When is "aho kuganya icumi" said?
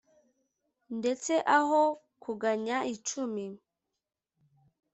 1.57-3.45